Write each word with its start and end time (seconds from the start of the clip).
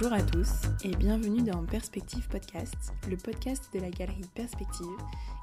Bonjour 0.00 0.16
à 0.16 0.22
tous 0.22 0.48
et 0.82 0.96
bienvenue 0.96 1.42
dans 1.42 1.62
Perspective 1.66 2.26
Podcast, 2.28 2.94
le 3.10 3.18
podcast 3.18 3.68
de 3.74 3.80
la 3.80 3.90
galerie 3.90 4.24
Perspective 4.34 4.86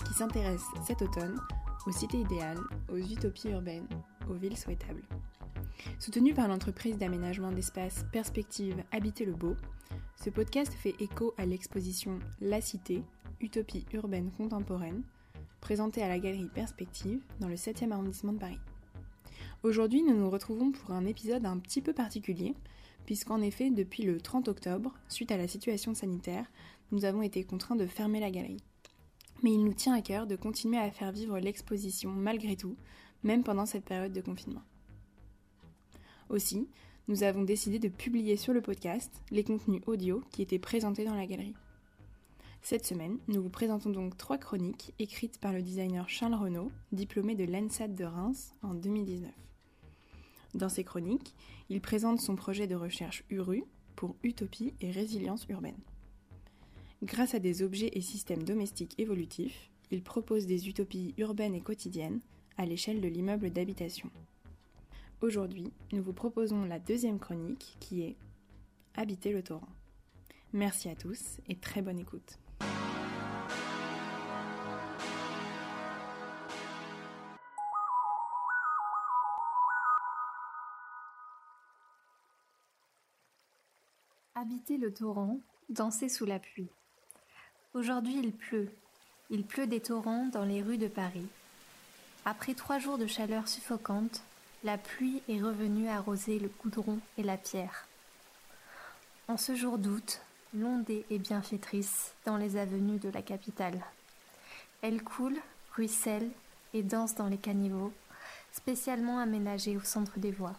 qui 0.03 0.15
s'intéresse 0.15 0.63
cet 0.83 1.03
automne 1.03 1.39
aux 1.85 1.91
cités 1.91 2.17
idéales, 2.17 2.57
aux 2.91 2.97
utopies 2.97 3.49
urbaines, 3.49 3.87
aux 4.27 4.33
villes 4.33 4.57
souhaitables. 4.57 5.03
Soutenu 5.99 6.33
par 6.33 6.47
l'entreprise 6.47 6.97
d'aménagement 6.97 7.51
d'espace 7.51 8.03
Perspective 8.11 8.83
Habiter 8.91 9.25
le 9.25 9.33
Beau, 9.33 9.55
ce 10.15 10.31
podcast 10.31 10.73
fait 10.73 10.95
écho 10.99 11.35
à 11.37 11.45
l'exposition 11.45 12.17
La 12.41 12.59
Cité, 12.59 13.03
Utopie 13.41 13.85
urbaine 13.93 14.31
contemporaine, 14.31 15.03
présentée 15.61 16.01
à 16.01 16.09
la 16.09 16.17
galerie 16.17 16.49
Perspective 16.51 17.21
dans 17.39 17.47
le 17.47 17.57
7e 17.57 17.91
arrondissement 17.91 18.33
de 18.33 18.39
Paris. 18.39 18.59
Aujourd'hui, 19.61 20.01
nous 20.01 20.17
nous 20.17 20.31
retrouvons 20.31 20.71
pour 20.71 20.93
un 20.93 21.05
épisode 21.05 21.45
un 21.45 21.59
petit 21.59 21.81
peu 21.81 21.93
particulier, 21.93 22.55
puisqu'en 23.07 23.41
effet, 23.41 23.71
depuis 23.71 24.03
le 24.03 24.19
30 24.19 24.49
octobre, 24.49 24.93
suite 25.07 25.31
à 25.31 25.37
la 25.37 25.47
situation 25.47 25.95
sanitaire, 25.95 26.45
nous 26.91 27.05
avons 27.05 27.21
été 27.21 27.45
contraints 27.45 27.77
de 27.77 27.87
fermer 27.87 28.19
la 28.19 28.29
galerie. 28.29 28.61
Mais 29.41 29.53
il 29.53 29.63
nous 29.63 29.73
tient 29.73 29.93
à 29.93 30.01
cœur 30.01 30.27
de 30.27 30.35
continuer 30.35 30.77
à 30.77 30.91
faire 30.91 31.13
vivre 31.13 31.39
l'exposition 31.39 32.11
malgré 32.11 32.57
tout, 32.57 32.75
même 33.23 33.43
pendant 33.43 33.65
cette 33.65 33.85
période 33.85 34.11
de 34.11 34.19
confinement. 34.19 34.63
Aussi, 36.27 36.67
nous 37.07 37.23
avons 37.23 37.43
décidé 37.43 37.79
de 37.79 37.87
publier 37.87 38.35
sur 38.35 38.51
le 38.51 38.61
podcast 38.61 39.21
les 39.31 39.45
contenus 39.45 39.81
audio 39.87 40.21
qui 40.33 40.41
étaient 40.41 40.59
présentés 40.59 41.05
dans 41.05 41.15
la 41.15 41.27
galerie. 41.27 41.55
Cette 42.61 42.85
semaine, 42.85 43.19
nous 43.29 43.41
vous 43.41 43.49
présentons 43.49 43.89
donc 43.89 44.17
trois 44.17 44.37
chroniques 44.37 44.93
écrites 44.99 45.39
par 45.39 45.53
le 45.53 45.61
designer 45.61 46.09
Charles 46.09 46.35
Renaud, 46.35 46.73
diplômé 46.91 47.35
de 47.35 47.45
l'ENSAT 47.45 47.87
de 47.87 48.03
Reims 48.03 48.53
en 48.63 48.73
2019. 48.73 49.31
Dans 50.57 50.69
ces 50.69 50.83
chroniques, 50.83 51.35
il 51.69 51.81
présente 51.81 52.19
son 52.19 52.35
projet 52.35 52.65
de 52.65 52.73
recherche 52.73 53.23
URU 53.29 53.63
pour 53.95 54.15
utopie 54.23 54.73
et 54.81 54.89
résilience 54.89 55.45
urbaine. 55.49 55.77
Grâce 57.03 57.35
à 57.35 57.39
des 57.39 57.61
objets 57.61 57.91
et 57.93 58.01
systèmes 58.01 58.41
domestiques 58.41 58.99
évolutifs, 58.99 59.69
il 59.91 60.01
propose 60.01 60.47
des 60.47 60.67
utopies 60.67 61.13
urbaines 61.19 61.53
et 61.53 61.61
quotidiennes 61.61 62.21
à 62.57 62.65
l'échelle 62.65 63.01
de 63.01 63.07
l'immeuble 63.07 63.51
d'habitation. 63.51 64.09
Aujourd'hui, 65.21 65.71
nous 65.93 66.01
vous 66.01 66.13
proposons 66.13 66.65
la 66.65 66.79
deuxième 66.79 67.19
chronique 67.19 67.77
qui 67.79 68.01
est 68.01 68.15
Habiter 68.95 69.31
le 69.31 69.43
torrent. 69.43 69.69
Merci 70.53 70.89
à 70.89 70.95
tous 70.95 71.37
et 71.47 71.55
très 71.55 71.83
bonne 71.83 71.99
écoute. 71.99 72.39
Habiter 84.39 84.77
le 84.77 84.93
torrent, 84.93 85.39
danser 85.69 86.09
sous 86.09 86.25
la 86.25 86.37
pluie. 86.37 86.69
Aujourd'hui 87.73 88.19
il 88.21 88.31
pleut. 88.31 88.69
Il 89.31 89.43
pleut 89.43 89.65
des 89.65 89.79
torrents 89.79 90.27
dans 90.27 90.45
les 90.45 90.61
rues 90.61 90.77
de 90.77 90.87
Paris. 90.87 91.25
Après 92.23 92.53
trois 92.53 92.77
jours 92.77 92.99
de 92.99 93.07
chaleur 93.07 93.47
suffocante, 93.47 94.21
la 94.63 94.77
pluie 94.77 95.23
est 95.27 95.41
revenue 95.41 95.89
arroser 95.89 96.37
le 96.37 96.51
goudron 96.61 96.99
et 97.17 97.23
la 97.23 97.35
pierre. 97.35 97.87
En 99.27 99.37
ce 99.37 99.55
jour 99.55 99.79
d'août, 99.79 100.21
l'ondée 100.53 101.03
est 101.09 101.17
bienfaitrice 101.17 102.13
dans 102.27 102.37
les 102.37 102.57
avenues 102.57 102.99
de 102.99 103.09
la 103.09 103.23
capitale. 103.23 103.83
Elle 104.83 105.01
coule, 105.01 105.39
ruisselle 105.73 106.29
et 106.75 106.83
danse 106.83 107.15
dans 107.15 107.27
les 107.27 107.39
caniveaux, 107.39 107.91
spécialement 108.51 109.17
aménagés 109.17 109.77
au 109.77 109.83
centre 109.83 110.19
des 110.19 110.31
voies. 110.31 110.55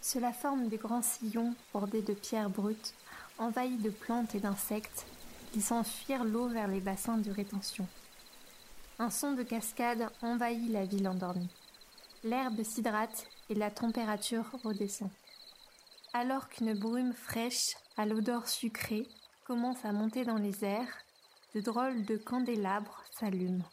Cela 0.00 0.32
forme 0.32 0.68
des 0.68 0.78
grands 0.78 1.02
sillons 1.02 1.54
bordés 1.72 2.02
de 2.02 2.14
pierres 2.14 2.50
brutes, 2.50 2.94
envahis 3.38 3.76
de 3.76 3.90
plantes 3.90 4.34
et 4.34 4.40
d'insectes, 4.40 5.06
qui 5.52 5.60
s'enfuirent 5.60 6.24
l'eau 6.24 6.48
vers 6.48 6.68
les 6.68 6.80
bassins 6.80 7.18
de 7.18 7.30
rétention. 7.30 7.86
Un 8.98 9.10
son 9.10 9.32
de 9.32 9.42
cascade 9.42 10.08
envahit 10.22 10.70
la 10.70 10.84
ville 10.84 11.08
endormie. 11.08 11.48
L'herbe 12.22 12.62
s'hydrate 12.62 13.26
et 13.48 13.54
la 13.54 13.70
température 13.70 14.44
redescend. 14.62 15.10
Alors 16.12 16.48
qu'une 16.48 16.74
brume 16.74 17.12
fraîche, 17.12 17.76
à 17.96 18.04
l'odeur 18.04 18.48
sucrée, 18.48 19.06
commence 19.46 19.84
à 19.84 19.92
monter 19.92 20.24
dans 20.24 20.36
les 20.36 20.64
airs, 20.64 20.98
de 21.54 21.60
drôles 21.60 22.04
de 22.04 22.16
candélabres 22.16 23.02
s'allument. 23.10 23.64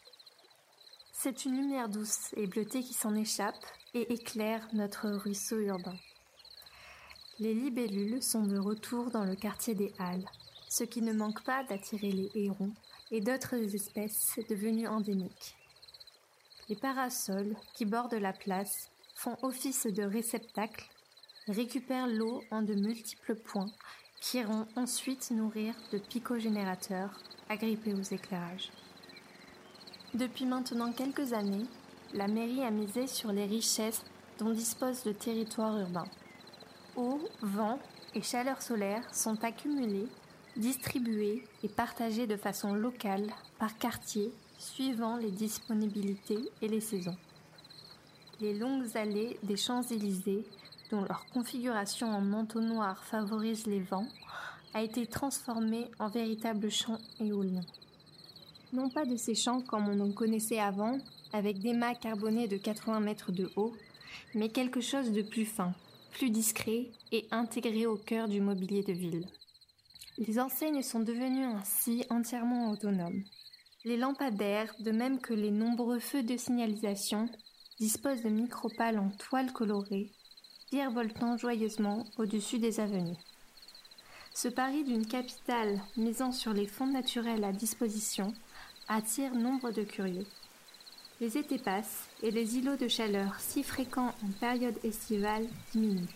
C'est 1.12 1.44
une 1.44 1.56
lumière 1.56 1.88
douce 1.88 2.32
et 2.36 2.46
bleutée 2.46 2.82
qui 2.82 2.94
s'en 2.94 3.14
échappe 3.14 3.66
et 3.94 4.12
éclaire 4.12 4.68
notre 4.72 5.08
ruisseau 5.08 5.58
urbain. 5.58 5.96
Les 7.40 7.54
libellules 7.54 8.20
sont 8.20 8.42
de 8.42 8.58
retour 8.58 9.12
dans 9.12 9.24
le 9.24 9.36
quartier 9.36 9.72
des 9.76 9.92
Halles, 10.00 10.28
ce 10.68 10.82
qui 10.82 11.02
ne 11.02 11.12
manque 11.12 11.44
pas 11.44 11.62
d'attirer 11.62 12.10
les 12.10 12.28
hérons 12.34 12.72
et 13.12 13.20
d'autres 13.20 13.76
espèces 13.76 14.40
devenues 14.50 14.88
endémiques. 14.88 15.54
Les 16.68 16.74
parasols 16.74 17.54
qui 17.74 17.84
bordent 17.84 18.14
la 18.14 18.32
place 18.32 18.90
font 19.14 19.36
office 19.42 19.86
de 19.86 20.02
réceptacle, 20.02 20.90
récupèrent 21.46 22.08
l'eau 22.08 22.42
en 22.50 22.62
de 22.62 22.74
multiples 22.74 23.36
points 23.36 23.70
qui 24.20 24.38
iront 24.38 24.66
ensuite 24.74 25.30
nourrir 25.30 25.76
de 25.92 25.98
picogénérateurs 25.98 27.20
agrippés 27.48 27.94
aux 27.94 28.02
éclairages. 28.02 28.72
Depuis 30.12 30.44
maintenant 30.44 30.90
quelques 30.90 31.32
années, 31.34 31.66
la 32.14 32.26
mairie 32.26 32.64
a 32.64 32.72
misé 32.72 33.06
sur 33.06 33.30
les 33.30 33.46
richesses 33.46 34.02
dont 34.40 34.50
dispose 34.50 35.04
le 35.04 35.14
territoire 35.14 35.78
urbain 35.78 36.06
eau, 36.98 37.20
vent 37.40 37.78
et 38.14 38.22
chaleur 38.22 38.60
solaire 38.60 39.02
sont 39.14 39.44
accumulés, 39.44 40.08
distribués 40.56 41.44
et 41.62 41.68
partagés 41.68 42.26
de 42.26 42.36
façon 42.36 42.74
locale 42.74 43.26
par 43.58 43.78
quartier 43.78 44.32
suivant 44.58 45.16
les 45.16 45.30
disponibilités 45.30 46.50
et 46.60 46.68
les 46.68 46.80
saisons. 46.80 47.16
Les 48.40 48.54
longues 48.54 48.96
allées 48.96 49.38
des 49.42 49.56
Champs-Élysées, 49.56 50.44
dont 50.90 51.02
leur 51.02 51.26
configuration 51.26 52.08
en 52.08 52.32
entonnoir 52.32 53.04
favorise 53.04 53.66
les 53.66 53.80
vents, 53.80 54.08
a 54.74 54.82
été 54.82 55.06
transformée 55.06 55.90
en 55.98 56.08
véritable 56.08 56.70
champ 56.70 56.98
éolien. 57.20 57.62
Non 58.72 58.90
pas 58.90 59.04
de 59.04 59.16
ces 59.16 59.34
champs 59.34 59.60
comme 59.60 59.88
on 59.88 60.00
en 60.00 60.12
connaissait 60.12 60.60
avant, 60.60 60.98
avec 61.32 61.58
des 61.60 61.72
mâts 61.72 61.94
carbonés 61.94 62.48
de 62.48 62.56
80 62.56 63.00
mètres 63.00 63.32
de 63.32 63.50
haut, 63.56 63.74
mais 64.34 64.48
quelque 64.48 64.80
chose 64.80 65.12
de 65.12 65.22
plus 65.22 65.46
fin, 65.46 65.72
plus 66.10 66.30
discret 66.30 66.86
et 67.12 67.26
intégré 67.30 67.86
au 67.86 67.96
cœur 67.96 68.28
du 68.28 68.40
mobilier 68.40 68.82
de 68.82 68.92
ville. 68.92 69.26
Les 70.18 70.40
enseignes 70.40 70.82
sont 70.82 71.00
devenues 71.00 71.44
ainsi 71.44 72.04
entièrement 72.10 72.70
autonomes. 72.70 73.22
Les 73.84 73.96
lampadaires, 73.96 74.74
de 74.80 74.90
même 74.90 75.20
que 75.20 75.34
les 75.34 75.50
nombreux 75.50 76.00
feux 76.00 76.22
de 76.22 76.36
signalisation, 76.36 77.28
disposent 77.78 78.22
de 78.22 78.28
micropales 78.28 78.98
en 78.98 79.10
toile 79.10 79.52
colorée, 79.52 80.10
virevoltant 80.72 81.36
joyeusement 81.36 82.04
au-dessus 82.16 82.58
des 82.58 82.80
avenues. 82.80 83.16
Ce 84.34 84.48
pari 84.48 84.84
d'une 84.84 85.06
capitale 85.06 85.80
misant 85.96 86.32
sur 86.32 86.52
les 86.52 86.66
fonds 86.66 86.86
naturels 86.86 87.44
à 87.44 87.52
disposition 87.52 88.32
attire 88.88 89.34
nombre 89.34 89.70
de 89.70 89.82
curieux. 89.82 90.26
Les 91.20 91.36
étés 91.36 91.58
passent 91.58 92.06
et 92.22 92.30
les 92.30 92.58
îlots 92.58 92.76
de 92.76 92.86
chaleur 92.86 93.40
si 93.40 93.64
fréquents 93.64 94.14
en 94.24 94.30
période 94.38 94.78
estivale 94.84 95.48
diminuent. 95.72 96.06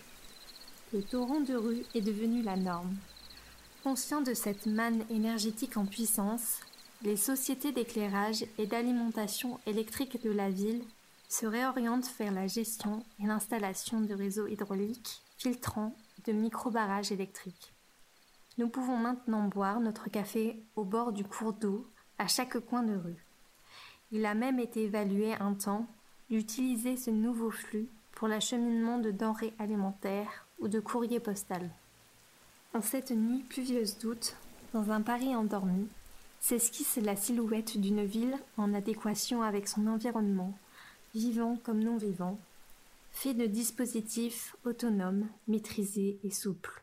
Le 0.93 1.03
torrent 1.03 1.41
de 1.41 1.55
rue 1.55 1.83
est 1.93 2.01
devenu 2.01 2.41
la 2.41 2.55
norme. 2.55 2.95
Conscient 3.83 4.21
de 4.21 4.33
cette 4.33 4.65
manne 4.65 5.03
énergétique 5.09 5.75
en 5.75 5.85
puissance, 5.85 6.61
les 7.01 7.17
sociétés 7.17 7.73
d'éclairage 7.73 8.45
et 8.57 8.65
d'alimentation 8.65 9.59
électrique 9.65 10.23
de 10.23 10.31
la 10.31 10.49
ville 10.49 10.83
se 11.27 11.45
réorientent 11.45 12.09
vers 12.17 12.31
la 12.31 12.47
gestion 12.47 13.03
et 13.19 13.25
l'installation 13.25 13.99
de 13.99 14.13
réseaux 14.13 14.47
hydrauliques, 14.47 15.21
filtrants, 15.37 15.97
de 16.25 16.31
micro-barrages 16.31 17.11
électriques. 17.11 17.73
Nous 18.57 18.69
pouvons 18.69 18.97
maintenant 18.97 19.49
boire 19.49 19.81
notre 19.81 20.09
café 20.09 20.63
au 20.77 20.85
bord 20.85 21.11
du 21.11 21.25
cours 21.25 21.51
d'eau 21.51 21.85
à 22.19 22.27
chaque 22.27 22.57
coin 22.59 22.83
de 22.83 22.95
rue. 22.95 23.25
Il 24.15 24.27
a 24.27 24.35
même 24.35 24.59
été 24.59 24.83
évalué 24.83 25.33
un 25.33 25.55
temps 25.55 25.87
d'utiliser 26.29 26.97
ce 26.97 27.09
nouveau 27.09 27.49
flux 27.49 27.87
pour 28.11 28.27
l'acheminement 28.27 28.99
de 28.99 29.09
denrées 29.09 29.53
alimentaires 29.57 30.45
ou 30.59 30.67
de 30.67 30.79
courrier 30.79 31.19
postal. 31.19 31.67
En 32.75 32.81
cette 32.81 33.09
nuit 33.09 33.43
pluvieuse 33.49 33.97
d'août, 33.97 34.35
dans 34.71 34.91
un 34.91 35.01
Paris 35.01 35.35
endormi, 35.35 35.87
s'esquisse 36.39 36.97
la 36.97 37.15
silhouette 37.15 37.79
d'une 37.79 38.05
ville 38.05 38.35
en 38.57 38.75
adéquation 38.75 39.41
avec 39.41 39.67
son 39.67 39.87
environnement, 39.87 40.53
vivant 41.15 41.57
comme 41.63 41.83
non 41.83 41.97
vivant, 41.97 42.37
fait 43.13 43.33
de 43.33 43.47
dispositifs 43.47 44.55
autonomes, 44.63 45.27
maîtrisés 45.47 46.19
et 46.23 46.29
souples. 46.29 46.82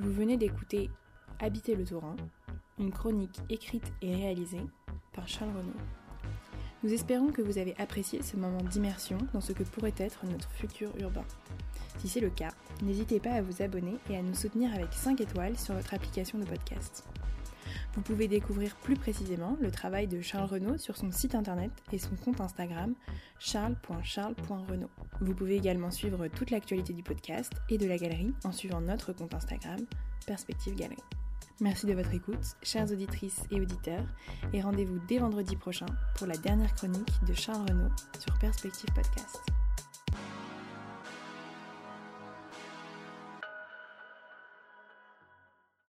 Vous 0.00 0.12
venez 0.12 0.36
d'écouter 0.36 0.90
Habiter 1.40 1.74
le 1.74 1.84
torrent, 1.84 2.14
une 2.78 2.92
chronique 2.92 3.40
écrite 3.48 3.92
et 4.00 4.14
réalisée 4.14 4.64
par 5.12 5.26
Charles 5.26 5.50
Renaud. 5.50 5.72
Nous 6.84 6.92
espérons 6.92 7.32
que 7.32 7.42
vous 7.42 7.58
avez 7.58 7.74
apprécié 7.78 8.22
ce 8.22 8.36
moment 8.36 8.62
d'immersion 8.62 9.18
dans 9.32 9.40
ce 9.40 9.52
que 9.52 9.64
pourrait 9.64 9.94
être 9.96 10.24
notre 10.26 10.48
futur 10.52 10.92
urbain. 11.00 11.24
Si 11.98 12.06
c'est 12.06 12.20
le 12.20 12.30
cas, 12.30 12.52
n'hésitez 12.80 13.18
pas 13.18 13.32
à 13.32 13.42
vous 13.42 13.60
abonner 13.60 13.96
et 14.08 14.16
à 14.16 14.22
nous 14.22 14.34
soutenir 14.34 14.72
avec 14.72 14.92
5 14.92 15.20
étoiles 15.20 15.58
sur 15.58 15.74
votre 15.74 15.92
application 15.92 16.38
de 16.38 16.44
podcast. 16.44 17.04
Vous 17.94 18.02
pouvez 18.02 18.28
découvrir 18.28 18.74
plus 18.76 18.96
précisément 18.96 19.56
le 19.60 19.70
travail 19.70 20.06
de 20.06 20.20
Charles 20.20 20.48
Renaud 20.48 20.78
sur 20.78 20.96
son 20.96 21.10
site 21.10 21.34
internet 21.34 21.70
et 21.92 21.98
son 21.98 22.16
compte 22.16 22.40
Instagram 22.40 22.94
charles.charles.renaud. 23.38 24.90
Vous 25.20 25.34
pouvez 25.34 25.56
également 25.56 25.90
suivre 25.90 26.28
toute 26.28 26.50
l'actualité 26.50 26.92
du 26.92 27.02
podcast 27.02 27.52
et 27.68 27.78
de 27.78 27.86
la 27.86 27.98
galerie 27.98 28.34
en 28.44 28.52
suivant 28.52 28.80
notre 28.80 29.12
compte 29.12 29.34
Instagram 29.34 29.80
Perspective 30.26 30.74
Galerie. 30.74 31.02
Merci 31.60 31.86
de 31.86 31.94
votre 31.94 32.14
écoute, 32.14 32.56
chères 32.62 32.90
auditrices 32.92 33.42
et 33.50 33.60
auditeurs, 33.60 34.06
et 34.52 34.60
rendez-vous 34.60 35.00
dès 35.08 35.18
vendredi 35.18 35.56
prochain 35.56 35.86
pour 36.16 36.28
la 36.28 36.36
dernière 36.36 36.72
chronique 36.74 37.24
de 37.26 37.34
Charles 37.34 37.68
Renaud 37.68 37.90
sur 38.20 38.38
Perspective 38.38 38.90
Podcast. 38.94 39.57